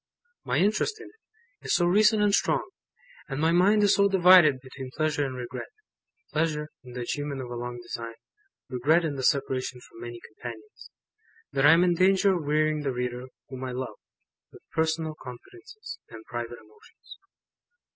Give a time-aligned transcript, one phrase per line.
[0.43, 2.67] My interest in it, is so recent and strong;
[3.29, 5.67] and my mind is so divided between pleasure and regret
[6.33, 8.15] pleasure in the achievement of a long design,
[8.67, 10.89] regret in the separation from many companions
[11.51, 13.99] that I am in danger of wearying the reader whom I love,
[14.51, 17.19] with personal confidences, and private emotions.